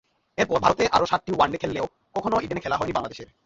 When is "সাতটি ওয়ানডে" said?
1.05-1.57